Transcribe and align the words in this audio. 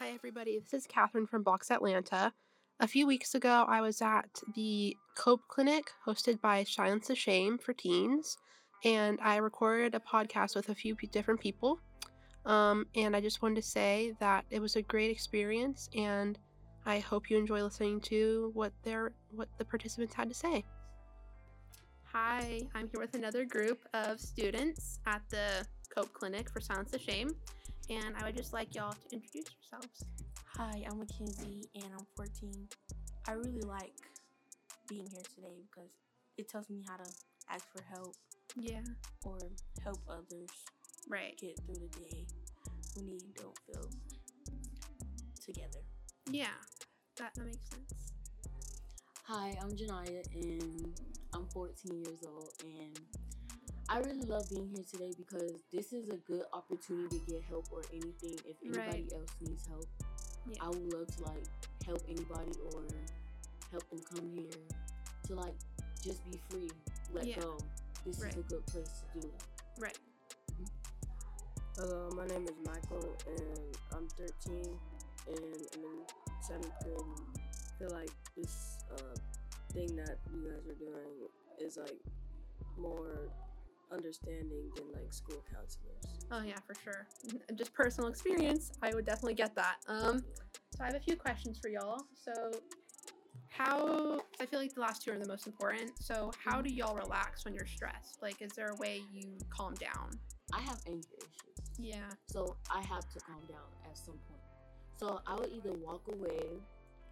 Hi, 0.00 0.08
everybody. 0.08 0.58
This 0.58 0.74
is 0.74 0.86
Katharine 0.88 1.28
from 1.28 1.44
Vox 1.44 1.70
Atlanta. 1.70 2.32
A 2.80 2.88
few 2.88 3.06
weeks 3.06 3.36
ago, 3.36 3.64
I 3.68 3.80
was 3.80 4.02
at 4.02 4.28
the 4.56 4.96
Cope 5.14 5.46
Clinic 5.46 5.92
hosted 6.04 6.40
by 6.40 6.64
Silence 6.64 7.06
the 7.06 7.14
Shame 7.14 7.58
for 7.58 7.72
teens, 7.72 8.36
and 8.84 9.20
I 9.22 9.36
recorded 9.36 9.94
a 9.94 10.00
podcast 10.00 10.56
with 10.56 10.68
a 10.68 10.74
few 10.74 10.96
p- 10.96 11.06
different 11.06 11.38
people. 11.38 11.78
Um, 12.44 12.86
and 12.96 13.14
I 13.14 13.20
just 13.20 13.40
wanted 13.40 13.54
to 13.54 13.62
say 13.62 14.16
that 14.18 14.44
it 14.50 14.58
was 14.58 14.74
a 14.74 14.82
great 14.82 15.12
experience, 15.12 15.88
and 15.94 16.40
I 16.84 16.98
hope 16.98 17.30
you 17.30 17.38
enjoy 17.38 17.62
listening 17.62 18.00
to 18.02 18.50
what 18.52 18.72
their 18.82 19.12
what 19.30 19.48
the 19.58 19.64
participants 19.64 20.12
had 20.12 20.28
to 20.28 20.34
say. 20.34 20.64
Hi, 22.12 22.62
I'm 22.74 22.88
here 22.88 23.00
with 23.00 23.14
another 23.14 23.44
group 23.44 23.78
of 23.94 24.20
students 24.20 24.98
at 25.06 25.22
the 25.30 25.64
Cope 25.94 26.12
Clinic 26.12 26.50
for 26.50 26.60
Silence 26.60 26.90
the 26.90 26.98
Shame, 26.98 27.30
and 27.90 28.14
I 28.18 28.24
would 28.24 28.36
just 28.36 28.52
like 28.52 28.74
y'all 28.74 28.92
to 28.92 29.14
introduce 29.14 29.46
yourselves. 29.62 30.04
Hi, 30.56 30.84
I'm 30.88 30.98
Mackenzie 30.98 31.68
and 31.74 31.84
I'm 31.98 32.06
14. 32.16 32.68
I 33.28 33.32
really 33.32 33.60
like 33.62 33.94
being 34.88 35.06
here 35.10 35.22
today 35.34 35.62
because 35.70 35.90
it 36.36 36.48
tells 36.48 36.68
me 36.70 36.84
how 36.88 36.96
to 36.96 37.10
ask 37.50 37.64
for 37.72 37.82
help 37.90 38.14
Yeah, 38.56 38.80
or 39.24 39.38
help 39.82 39.98
others 40.08 40.50
right. 41.08 41.36
get 41.38 41.58
through 41.66 41.74
the 41.74 41.98
day 42.00 42.26
when 42.96 43.06
they 43.06 43.18
don't 43.36 43.58
feel 43.66 43.88
together. 45.44 45.80
Yeah, 46.30 46.46
that, 47.18 47.34
that 47.34 47.44
makes 47.44 47.68
sense. 47.70 48.12
Hi, 49.24 49.56
I'm 49.60 49.70
Janaya 49.70 50.22
and 50.34 51.00
I'm 51.34 51.46
14 51.48 52.04
years 52.04 52.22
old 52.26 52.50
and 52.62 52.98
I 53.88 53.98
really 53.98 54.22
love 54.22 54.48
being 54.48 54.68
here 54.74 54.84
today 54.90 55.12
because 55.16 55.60
this 55.72 55.92
is 55.92 56.08
a 56.08 56.16
good 56.16 56.42
opportunity 56.52 57.18
to 57.20 57.32
get 57.32 57.42
help 57.48 57.66
or 57.70 57.82
anything 57.92 58.38
if 58.48 58.56
anybody 58.64 59.08
else 59.14 59.28
needs 59.40 59.66
help. 59.68 59.86
Yeah. 60.48 60.56
I 60.62 60.68
would 60.68 60.92
love 60.92 61.06
to 61.16 61.22
like 61.24 61.44
help 61.84 62.00
anybody 62.08 62.52
or 62.72 62.82
help 63.70 63.88
them 63.90 64.00
come 64.10 64.30
here 64.34 64.50
to 65.26 65.34
like 65.34 65.54
just 66.02 66.24
be 66.30 66.40
free, 66.48 66.70
let 67.12 67.26
Yeah. 67.26 67.40
go. 67.40 67.58
This 68.06 68.20
Right. 68.20 68.32
is 68.32 68.38
a 68.38 68.42
good 68.48 68.66
place 68.66 68.88
to 69.14 69.20
do 69.20 69.28
that. 69.28 69.44
Right. 69.78 69.98
Hello, 71.76 72.08
my 72.14 72.26
name 72.26 72.46
is 72.46 72.54
Michael, 72.64 73.16
and 73.26 73.76
I'm 73.92 74.08
13, 74.10 74.78
and 75.26 75.38
I'm 75.74 75.84
in 75.84 76.06
seventh 76.40 76.72
grade. 76.84 76.98
And 77.00 77.38
I 77.38 77.78
feel 77.78 77.90
like 77.90 78.10
this 78.36 78.84
uh, 78.92 79.14
thing 79.72 79.96
that 79.96 80.18
you 80.32 80.48
guys 80.50 80.66
are 80.68 80.74
doing 80.74 81.28
is 81.58 81.76
like 81.76 81.98
more 82.78 83.28
understanding 83.92 84.70
than 84.76 84.84
like 84.92 85.12
school 85.12 85.42
counselors. 85.52 86.26
Oh 86.30 86.42
yeah, 86.42 86.58
for 86.66 86.74
sure. 86.82 87.06
Just 87.54 87.72
personal 87.74 88.08
experience, 88.08 88.72
I 88.82 88.94
would 88.94 89.04
definitely 89.06 89.34
get 89.34 89.54
that. 89.54 89.76
Um, 89.88 90.24
so 90.76 90.82
I 90.82 90.86
have 90.86 90.94
a 90.96 91.00
few 91.00 91.16
questions 91.16 91.58
for 91.58 91.68
y'all. 91.68 92.02
So, 92.14 92.50
how? 93.48 94.20
I 94.40 94.46
feel 94.46 94.58
like 94.60 94.74
the 94.74 94.80
last 94.80 95.02
two 95.02 95.12
are 95.12 95.18
the 95.18 95.28
most 95.28 95.46
important. 95.46 95.92
So, 96.02 96.32
how 96.42 96.60
do 96.60 96.70
y'all 96.72 96.96
relax 96.96 97.44
when 97.44 97.54
you're 97.54 97.66
stressed? 97.66 98.20
Like, 98.22 98.42
is 98.42 98.52
there 98.52 98.70
a 98.70 98.76
way 98.76 99.02
you 99.12 99.38
calm 99.50 99.74
down? 99.74 100.10
I 100.52 100.60
have 100.60 100.80
anger 100.86 101.06
issues. 101.18 101.70
Yeah. 101.78 102.10
So 102.26 102.56
I 102.70 102.80
have 102.82 103.08
to 103.12 103.20
calm 103.20 103.40
down 103.48 103.58
at 103.90 103.96
some 103.96 104.18
point. 104.28 104.40
So 104.96 105.20
I 105.26 105.34
would 105.34 105.50
either 105.52 105.72
walk 105.78 106.02
away 106.12 106.60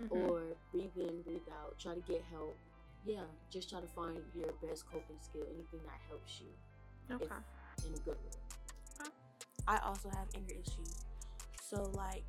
Mhm. 0.00 0.10
or 0.10 0.42
breathe 0.72 0.96
in, 0.96 1.22
breathe 1.22 1.48
out, 1.60 1.78
try 1.78 1.94
to 1.94 2.00
get 2.00 2.22
help. 2.30 2.56
Yeah, 3.04 3.22
just 3.50 3.70
try 3.70 3.80
to 3.80 3.86
find 3.86 4.18
your 4.34 4.52
best 4.62 4.84
coping 4.86 5.16
skill, 5.20 5.42
anything 5.54 5.80
that 5.84 5.98
helps 6.08 6.40
you 6.40 7.14
okay. 7.14 7.24
if, 7.78 7.86
in 7.86 7.94
a 7.94 7.98
good 7.98 8.16
way. 8.16 9.08
I 9.66 9.78
also 9.84 10.08
have 10.10 10.28
anger 10.34 10.54
issues. 10.54 11.04
So, 11.62 11.90
like, 11.94 12.24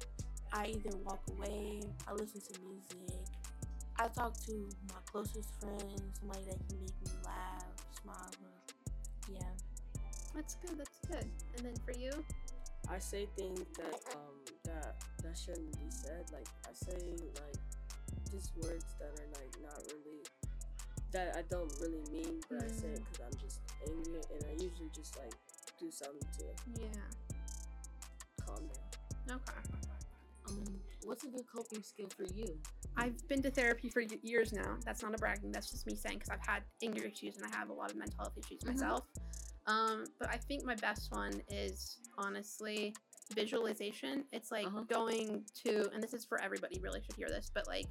I 0.51 0.67
either 0.67 0.95
walk 1.05 1.21
away, 1.37 1.81
I 2.07 2.13
listen 2.13 2.41
to 2.41 2.59
music, 2.61 3.25
I 3.97 4.07
talk 4.07 4.37
to 4.45 4.69
my 4.89 4.99
closest 5.11 5.49
friends, 5.59 6.19
somebody 6.19 6.43
that 6.45 6.57
can 6.67 6.79
make 6.79 6.95
me 7.03 7.11
laugh, 7.25 7.65
smile. 8.01 8.31
Yeah. 9.31 9.41
That's 10.35 10.55
good. 10.55 10.77
That's 10.77 10.99
good. 11.07 11.25
And 11.57 11.65
then 11.65 11.75
for 11.85 11.91
you? 11.91 12.11
I 12.89 12.97
say 12.97 13.27
things 13.37 13.65
that 13.77 13.99
um 14.15 14.39
that 14.65 14.95
that 15.21 15.37
shouldn't 15.37 15.71
be 15.73 15.89
said. 15.89 16.25
Like 16.31 16.47
I 16.65 16.73
say 16.73 16.97
like 17.35 17.59
just 18.31 18.55
words 18.57 18.85
that 18.99 19.13
are 19.19 19.29
like 19.33 19.53
not 19.61 19.77
really 19.91 20.18
that 21.11 21.35
I 21.35 21.41
don't 21.49 21.71
really 21.81 22.01
mean, 22.11 22.39
but 22.49 22.63
I 22.63 22.67
say 22.67 22.87
it 22.89 23.01
because 23.09 23.25
I'm 23.25 23.39
just 23.39 23.59
angry, 23.87 24.21
and 24.33 24.43
I 24.47 24.51
usually 24.63 24.89
just 24.95 25.17
like 25.17 25.33
do 25.79 25.89
something 25.91 26.19
to 26.39 26.81
Yeah. 26.81 26.87
calm 28.45 28.67
down. 28.67 29.37
Okay. 29.37 29.59
Um, 30.47 30.63
what's 31.03 31.23
a 31.23 31.27
good 31.27 31.45
coping 31.53 31.83
skill 31.83 32.07
for 32.15 32.23
you? 32.33 32.57
I've 32.97 33.15
been 33.27 33.41
to 33.43 33.51
therapy 33.51 33.89
for 33.89 34.01
years 34.01 34.51
now. 34.51 34.77
That's 34.83 35.01
not 35.03 35.13
a 35.13 35.17
bragging. 35.17 35.51
That's 35.51 35.69
just 35.71 35.85
me 35.85 35.95
saying 35.95 36.19
because 36.19 36.29
I've 36.29 36.45
had 36.45 36.63
anger 36.81 37.03
issues 37.03 37.37
and 37.37 37.45
I 37.45 37.49
have 37.49 37.69
a 37.69 37.73
lot 37.73 37.91
of 37.91 37.97
mental 37.97 38.17
health 38.19 38.37
issues 38.37 38.61
Mhm. 38.61 38.67
myself. 38.73 39.05
Um, 39.67 40.05
but 40.19 40.29
I 40.29 40.37
think 40.37 40.63
my 40.63 40.75
best 40.75 41.11
one 41.11 41.41
is 41.49 41.99
honestly 42.17 42.95
visualization. 43.33 44.25
It's 44.31 44.51
like 44.51 44.65
Uh-huh. 44.65 44.81
going 44.83 45.45
to, 45.65 45.89
and 45.91 46.01
this 46.01 46.13
is 46.13 46.25
for 46.25 46.41
everybody. 46.41 46.79
Really 46.79 47.01
should 47.01 47.15
hear 47.15 47.29
this, 47.29 47.51
but 47.53 47.67
like 47.67 47.85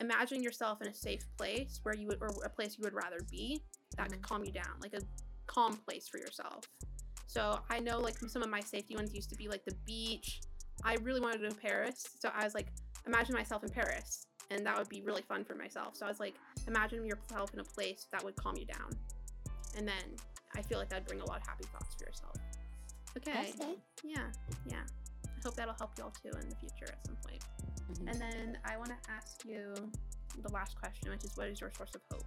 imagine 0.00 0.42
yourself 0.42 0.80
in 0.82 0.88
a 0.88 0.94
safe 0.94 1.24
place 1.36 1.80
where 1.82 1.94
you 1.94 2.06
would, 2.08 2.18
or 2.20 2.28
a 2.44 2.48
place 2.50 2.76
you 2.78 2.82
would 2.84 2.94
rather 2.94 3.18
be 3.30 3.62
that 3.96 4.10
could 4.10 4.20
Mhm. 4.20 4.22
calm 4.22 4.44
you 4.44 4.52
down, 4.52 4.78
like 4.80 4.94
a 4.94 5.00
calm 5.46 5.76
place 5.76 6.08
for 6.08 6.18
yourself. 6.18 6.64
So 7.26 7.60
I 7.68 7.80
know 7.80 7.98
like 7.98 8.18
some 8.18 8.42
of 8.42 8.48
my 8.48 8.60
safety 8.60 8.94
ones 8.96 9.14
used 9.14 9.30
to 9.30 9.36
be 9.36 9.48
like 9.48 9.64
the 9.64 9.74
beach. 9.86 10.40
I 10.84 10.94
really 11.02 11.20
wanted 11.20 11.38
to 11.38 11.48
go 11.48 11.54
to 11.54 11.60
Paris, 11.60 12.06
so 12.18 12.28
I 12.30 12.44
was 12.44 12.54
like, 12.54 12.68
imagine 13.06 13.34
myself 13.34 13.64
in 13.64 13.70
Paris, 13.70 14.26
and 14.50 14.64
that 14.64 14.78
would 14.78 14.88
be 14.88 15.02
really 15.02 15.22
fun 15.22 15.44
for 15.44 15.54
myself. 15.54 15.96
So 15.96 16.06
I 16.06 16.08
was 16.08 16.20
like, 16.20 16.34
imagine 16.66 17.04
yourself 17.04 17.52
in 17.52 17.60
a 17.60 17.64
place 17.64 18.06
that 18.12 18.22
would 18.22 18.36
calm 18.36 18.56
you 18.56 18.64
down, 18.66 18.90
and 19.76 19.86
then 19.86 20.16
I 20.54 20.62
feel 20.62 20.78
like 20.78 20.88
that'd 20.88 21.06
bring 21.06 21.20
a 21.20 21.26
lot 21.26 21.40
of 21.40 21.46
happy 21.46 21.64
thoughts 21.64 21.94
for 21.96 22.04
yourself. 22.04 22.36
Okay. 23.16 23.52
Yeah, 24.04 24.30
yeah. 24.64 24.84
I 25.38 25.40
hope 25.44 25.54
that'll 25.54 25.74
help 25.74 25.96
y'all 25.98 26.10
too 26.10 26.36
in 26.38 26.48
the 26.48 26.56
future 26.56 26.92
at 26.92 27.06
some 27.06 27.16
point. 27.16 27.44
Mhm. 27.92 28.10
And 28.10 28.20
then 28.20 28.58
I 28.64 28.76
want 28.76 28.90
to 28.90 29.10
ask 29.10 29.44
you 29.44 29.74
the 30.42 30.48
last 30.50 30.78
question, 30.78 31.10
which 31.10 31.24
is, 31.24 31.36
what 31.36 31.48
is 31.48 31.60
your 31.60 31.70
source 31.72 31.94
of 31.94 32.02
hope? 32.12 32.26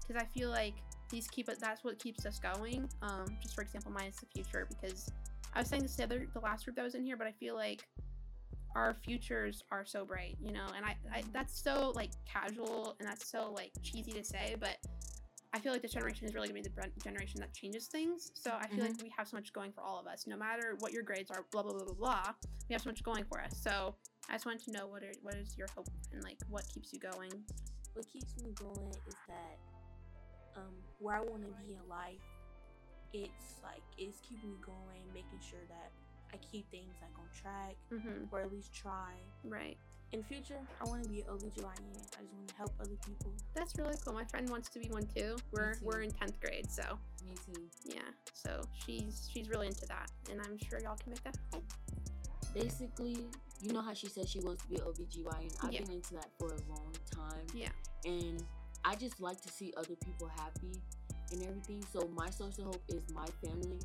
Because 0.00 0.22
I 0.22 0.26
feel 0.26 0.50
like 0.50 0.74
these 1.10 1.26
keep 1.28 1.48
it. 1.48 1.58
That's 1.60 1.84
what 1.84 1.98
keeps 1.98 2.26
us 2.26 2.38
going. 2.38 2.88
Um, 3.02 3.26
just 3.42 3.54
for 3.54 3.62
example, 3.62 3.92
mine 3.92 4.08
is 4.08 4.16
the 4.16 4.26
future. 4.26 4.66
Because 4.68 5.10
I 5.54 5.60
was 5.60 5.68
saying 5.68 5.82
this 5.82 5.96
the 5.96 6.04
other, 6.04 6.26
the 6.32 6.40
last 6.40 6.64
group 6.64 6.76
that 6.76 6.82
was 6.82 6.94
in 6.94 7.04
here, 7.04 7.16
but 7.16 7.26
I 7.26 7.32
feel 7.32 7.54
like 7.54 7.86
our 8.74 8.94
futures 9.04 9.62
are 9.70 9.84
so 9.84 10.04
bright, 10.04 10.36
you 10.40 10.52
know. 10.52 10.66
And 10.76 10.84
I, 10.84 10.96
I 11.12 11.22
that's 11.32 11.58
so 11.58 11.92
like 11.94 12.10
casual 12.26 12.96
and 12.98 13.08
that's 13.08 13.30
so 13.30 13.52
like 13.54 13.72
cheesy 13.82 14.12
to 14.12 14.24
say, 14.24 14.56
but 14.58 14.78
I 15.54 15.58
feel 15.60 15.72
like 15.72 15.82
this 15.82 15.92
generation 15.92 16.26
is 16.26 16.34
really 16.34 16.48
gonna 16.48 16.60
be 16.60 16.68
the 16.68 17.00
generation 17.02 17.40
that 17.40 17.54
changes 17.54 17.86
things. 17.86 18.32
So 18.34 18.50
I 18.60 18.66
feel 18.66 18.84
like 18.84 19.00
we 19.00 19.08
have 19.16 19.28
so 19.28 19.36
much 19.36 19.52
going 19.52 19.70
for 19.72 19.82
all 19.82 20.00
of 20.00 20.06
us. 20.08 20.26
No 20.26 20.36
matter 20.36 20.74
what 20.80 20.92
your 20.92 21.04
grades 21.04 21.30
are, 21.30 21.44
blah 21.52 21.62
blah 21.62 21.72
blah 21.72 21.84
blah 21.84 21.94
blah. 21.94 22.32
We 22.68 22.72
have 22.72 22.82
so 22.82 22.90
much 22.90 23.02
going 23.04 23.24
for 23.24 23.40
us. 23.40 23.56
So 23.56 23.94
I 24.28 24.32
just 24.32 24.46
wanted 24.46 24.64
to 24.64 24.72
know 24.72 24.88
what 24.88 25.02
are 25.04 25.12
what 25.22 25.34
is 25.36 25.56
your 25.56 25.68
hope 25.76 25.86
and 26.12 26.22
like 26.24 26.38
what 26.50 26.64
keeps 26.68 26.92
you 26.92 26.98
going. 26.98 27.30
what 27.94 28.04
keeps 28.12 28.36
me 28.42 28.50
going 28.56 28.90
is 29.06 29.14
that 29.28 29.56
um, 30.56 30.74
where 30.98 31.14
I 31.14 31.20
want 31.20 31.42
to 31.42 31.52
be 31.64 31.74
in 31.74 31.88
life, 31.88 32.18
it's 33.12 33.60
like 33.62 33.82
it's 33.96 34.18
keeping 34.28 34.50
me 34.50 34.56
going, 34.60 35.02
making 35.14 35.38
sure 35.40 35.62
that 35.68 35.90
I 36.32 36.36
keep 36.38 36.68
things 36.72 36.94
like 37.00 37.12
on 37.16 37.26
track 37.40 37.76
Mm-hmm. 37.92 38.24
or 38.34 38.40
at 38.40 38.50
least 38.50 38.74
try. 38.74 39.12
Right. 39.44 39.76
In 40.14 40.22
future, 40.22 40.60
I 40.80 40.84
want 40.88 41.02
to 41.02 41.08
be 41.08 41.22
an 41.22 41.26
OBGYN. 41.26 41.64
I 41.66 42.22
just 42.22 42.32
want 42.32 42.46
to 42.48 42.54
help 42.54 42.70
other 42.80 42.94
people. 43.04 43.32
That's 43.52 43.74
really 43.76 43.96
cool. 44.04 44.14
My 44.14 44.22
friend 44.24 44.48
wants 44.48 44.68
to 44.70 44.78
be 44.78 44.86
one 44.88 45.08
too. 45.12 45.34
We're 45.50 45.74
too. 45.74 45.80
we're 45.82 46.02
in 46.02 46.12
tenth 46.12 46.38
grade, 46.40 46.70
so 46.70 46.84
Me 47.26 47.34
too. 47.44 47.62
yeah. 47.84 47.98
So 48.32 48.62
she's 48.86 49.28
she's 49.32 49.48
really 49.48 49.66
into 49.66 49.86
that, 49.86 50.12
and 50.30 50.40
I'm 50.40 50.56
sure 50.56 50.78
y'all 50.80 50.96
can 50.96 51.10
make 51.10 51.24
that 51.24 51.36
happen. 51.50 51.66
Basically, 52.54 53.26
you 53.60 53.72
know 53.72 53.80
how 53.82 53.92
she 53.92 54.06
said 54.06 54.28
she 54.28 54.38
wants 54.38 54.62
to 54.62 54.68
be 54.70 54.76
an 54.76 54.82
OBGYN? 54.82 55.52
I've 55.64 55.72
Yeah. 55.72 55.80
been 55.80 55.90
into 55.96 56.14
that 56.14 56.28
for 56.38 56.46
a 56.54 56.60
long 56.70 56.92
time. 57.10 57.46
Yeah. 57.52 57.70
And 58.04 58.40
I 58.84 58.94
just 58.94 59.20
like 59.20 59.40
to 59.42 59.48
see 59.48 59.74
other 59.76 59.96
people 59.96 60.28
happy 60.36 60.80
and 61.32 61.42
everything. 61.42 61.84
So 61.92 62.06
my 62.14 62.30
source 62.30 62.58
of 62.58 62.66
hope 62.66 62.82
is 62.88 63.02
my 63.12 63.26
family 63.44 63.80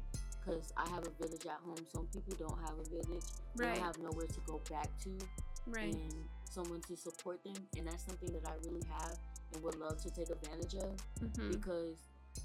because 0.45 0.71
I 0.77 0.87
have 0.89 1.07
a 1.07 1.11
village 1.23 1.47
at 1.47 1.59
home. 1.65 1.83
Some 1.91 2.05
people 2.13 2.35
don't 2.37 2.59
have 2.67 2.77
a 2.77 2.83
village. 2.83 3.23
They 3.55 3.65
Right. 3.65 3.75
don't 3.77 3.83
have 3.85 3.97
nowhere 3.97 4.27
to 4.27 4.39
go 4.45 4.61
back 4.69 4.95
to 4.99 5.17
Right. 5.67 5.93
and 5.93 6.13
someone 6.49 6.81
to 6.81 6.95
support 6.97 7.43
them. 7.43 7.55
And 7.77 7.87
that's 7.87 8.03
something 8.05 8.31
that 8.33 8.47
I 8.47 8.53
really 8.65 8.83
have 8.89 9.15
and 9.53 9.63
would 9.63 9.75
love 9.79 10.01
to 10.03 10.09
take 10.11 10.29
advantage 10.29 10.75
of 10.75 10.95
Mm-hmm. 11.21 11.51
because 11.51 11.97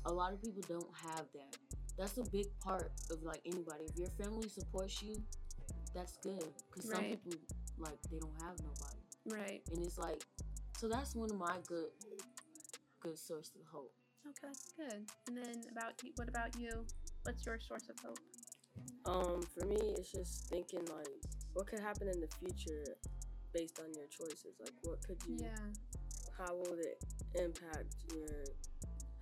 a 0.06 0.12
lot 0.12 0.32
of 0.32 0.42
people 0.42 0.62
don't 0.68 0.90
have 1.02 1.26
that. 1.34 1.56
That's 1.96 2.18
a 2.18 2.24
big 2.30 2.46
part 2.60 2.90
of 3.10 3.22
like 3.22 3.40
anybody. 3.46 3.84
If 3.88 3.96
your 3.98 4.10
family 4.20 4.48
supports 4.48 5.02
you, 5.02 5.22
that's 5.94 6.16
good. 6.18 6.44
Because 6.70 6.90
some 6.90 7.00
Right. 7.00 7.24
people 7.24 7.40
like 7.78 8.00
they 8.10 8.18
don't 8.18 8.34
have 8.42 8.58
nobody, 8.60 8.98
Right. 9.26 9.62
and 9.72 9.84
it's 9.84 9.98
like, 9.98 10.22
so 10.78 10.88
that's 10.88 11.14
one 11.14 11.30
of 11.30 11.36
my 11.38 11.56
good, 11.66 11.90
good 13.00 13.18
sources 13.18 13.52
of 13.56 13.66
hope. 13.66 13.92
Okay, 14.26 14.38
that's 14.48 14.72
good. 14.76 15.06
And 15.28 15.36
then 15.36 15.62
about 15.70 15.92
what 16.16 16.28
about 16.28 16.56
you? 16.58 16.84
What's 17.22 17.44
your 17.46 17.58
source 17.60 17.88
of 17.88 17.96
hope? 18.04 18.18
Um, 19.06 19.42
for 19.42 19.66
me, 19.66 19.76
it's 19.98 20.10
just 20.12 20.48
thinking 20.48 20.84
like 20.86 21.08
what 21.54 21.66
could 21.66 21.80
happen 21.80 22.08
in 22.08 22.20
the 22.20 22.28
future 22.38 22.96
based 23.52 23.80
on 23.80 23.86
your 23.94 24.06
choices? 24.06 24.54
Like, 24.60 24.74
what 24.82 25.02
could 25.06 25.16
you? 25.26 25.38
Yeah. 25.40 25.56
How 26.36 26.54
will 26.54 26.76
it 26.78 27.02
impact 27.34 27.94
your 28.12 28.44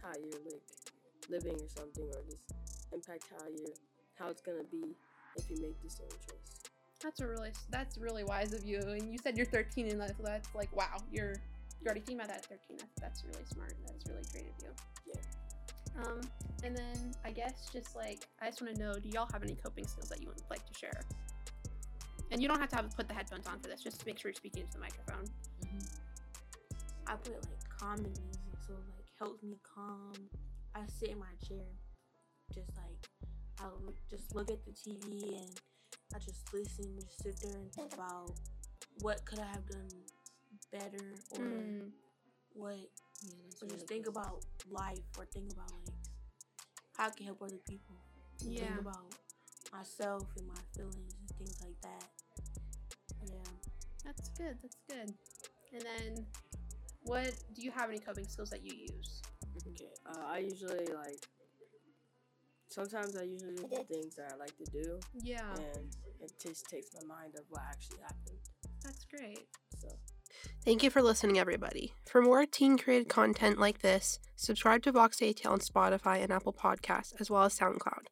how 0.02 0.12
you're 0.18 0.40
like 0.50 0.62
living 1.28 1.54
or 1.54 1.68
something, 1.68 2.04
or 2.04 2.22
just 2.24 2.42
impact 2.92 3.26
how 3.38 3.46
you're 3.48 3.76
how 4.18 4.28
it's 4.28 4.40
gonna 4.42 4.64
be 4.70 4.96
if 5.36 5.48
you 5.50 5.60
make 5.60 5.80
the 5.82 5.90
same 5.90 6.08
choice? 6.08 6.70
That's 7.02 7.20
a 7.20 7.26
really 7.26 7.52
that's 7.70 7.98
really 7.98 8.24
wise 8.24 8.52
of 8.52 8.64
you. 8.64 8.78
And 8.78 9.12
you 9.12 9.18
said 9.18 9.36
you're 9.36 9.46
13, 9.46 9.88
and 9.88 10.00
that's, 10.00 10.14
that's 10.24 10.54
like 10.54 10.74
wow, 10.74 10.96
you're 11.12 11.36
you're 11.80 11.90
already 11.90 12.14
about 12.14 12.28
that 12.28 12.38
at 12.38 12.46
13. 12.46 12.78
That's 12.78 13.00
that's 13.00 13.24
really 13.24 13.44
smart. 13.52 13.74
That's 13.86 14.06
really 14.08 14.24
great 14.32 14.46
of 14.46 14.64
you. 14.64 15.14
Yeah. 15.14 16.02
Um, 16.02 16.20
and 16.64 16.74
then 16.74 17.12
I 17.24 17.32
guess 17.32 17.68
just 17.72 17.94
like 17.94 18.26
I 18.40 18.46
just 18.46 18.62
want 18.62 18.74
to 18.74 18.80
know, 18.80 18.94
do 18.94 19.10
y'all 19.10 19.28
have 19.32 19.42
any 19.42 19.54
coping 19.54 19.86
skills 19.86 20.08
that 20.08 20.22
you 20.22 20.28
would 20.28 20.40
like 20.48 20.64
to 20.66 20.74
share? 20.78 21.02
And 22.32 22.40
you 22.42 22.48
don't 22.48 22.58
have 22.58 22.70
to 22.70 22.76
have 22.76 22.96
put 22.96 23.06
the 23.08 23.14
headphones 23.14 23.46
on 23.46 23.58
for 23.60 23.68
this. 23.68 23.82
Just 23.82 24.00
to 24.00 24.06
make 24.06 24.18
sure 24.18 24.30
you're 24.30 24.34
speaking 24.36 24.62
into 24.62 24.72
the 24.72 24.80
microphone. 24.80 25.26
I 27.06 27.14
put 27.16 27.34
like 27.34 27.68
calming 27.78 28.04
music, 28.24 28.56
so 28.66 28.72
it, 28.72 28.78
like 28.96 29.06
helps 29.18 29.42
me 29.42 29.58
calm. 29.62 30.12
I 30.74 30.80
sit 30.86 31.10
in 31.10 31.18
my 31.18 31.34
chair, 31.46 31.66
just 32.54 32.70
like 32.76 33.08
I 33.60 33.66
will 33.68 33.92
just 34.10 34.34
look 34.34 34.50
at 34.50 34.64
the 34.64 34.70
TV 34.72 35.36
and 35.38 35.60
I 36.14 36.18
just 36.18 36.52
listen, 36.54 36.96
just 36.98 37.22
sit 37.22 37.36
there 37.42 37.60
and 37.60 37.70
think 37.72 37.92
about 37.92 38.32
what 39.02 39.24
could 39.26 39.38
I 39.38 39.46
have 39.46 39.66
done 39.68 39.88
better 40.70 41.04
or 41.32 41.40
Mm, 41.44 41.90
what 42.54 42.76
Yeah, 43.22 43.34
or 43.62 43.68
just 43.68 43.86
think 43.88 44.04
good. 44.04 44.16
about 44.16 44.44
life 44.70 45.04
or 45.18 45.26
think 45.26 45.52
about 45.52 45.70
like 45.86 45.96
how 46.96 47.06
I 47.08 47.10
can 47.10 47.26
help 47.26 47.42
other 47.42 47.60
people. 47.68 47.96
yeah. 48.40 48.60
Think 48.66 48.80
about 48.80 49.14
myself 49.72 50.26
and 50.36 50.46
my 50.48 50.60
feelings 50.74 51.14
and 51.20 51.28
things 51.38 51.60
like 51.60 51.80
that. 51.82 52.04
Yeah. 53.26 53.34
That's 54.04 54.28
good. 54.30 54.56
That's 54.62 54.76
good. 54.88 55.14
And 55.74 55.82
then, 55.82 56.26
what 57.02 57.32
do 57.54 57.62
you 57.62 57.70
have 57.70 57.88
any 57.88 57.98
coping 57.98 58.26
skills 58.28 58.50
that 58.50 58.64
you 58.64 58.72
use? 58.74 59.22
Okay. 59.66 59.86
Uh, 60.06 60.24
I 60.26 60.38
usually 60.38 60.86
like. 60.92 61.26
Sometimes 62.68 63.16
I 63.18 63.24
usually 63.24 63.54
do 63.56 63.66
the 63.68 63.84
things 63.84 64.16
that 64.16 64.32
I 64.32 64.36
like 64.36 64.56
to 64.56 64.64
do, 64.72 64.98
Yeah, 65.12 65.44
and 65.56 65.94
it 66.22 66.32
just 66.42 66.64
takes 66.70 66.88
my 66.94 67.16
mind 67.16 67.34
of 67.36 67.44
what 67.50 67.60
actually 67.68 67.98
happened. 68.00 68.38
that's 68.82 69.04
great. 69.04 69.46
So. 69.78 69.88
Thank 70.64 70.82
you 70.82 70.88
for 70.88 71.02
listening, 71.02 71.38
everybody. 71.38 71.92
For 72.06 72.22
more 72.22 72.46
teen 72.46 72.78
created 72.78 73.10
content 73.10 73.58
like 73.58 73.80
this, 73.82 74.18
subscribe 74.36 74.82
to 74.84 74.92
Vox 74.92 75.18
ATL 75.18 75.50
on 75.50 75.60
Spotify 75.60 76.22
and 76.22 76.32
Apple 76.32 76.54
Podcasts, 76.54 77.12
as 77.20 77.30
well 77.30 77.42
as 77.42 77.58
SoundCloud. 77.58 78.06